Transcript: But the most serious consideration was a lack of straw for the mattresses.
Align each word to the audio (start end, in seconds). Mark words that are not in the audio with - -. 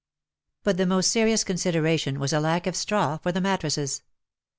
But 0.63 0.77
the 0.77 0.87
most 0.87 1.11
serious 1.11 1.43
consideration 1.43 2.19
was 2.19 2.33
a 2.33 2.39
lack 2.39 2.65
of 2.65 2.75
straw 2.75 3.17
for 3.19 3.31
the 3.31 3.39
mattresses. 3.39 4.01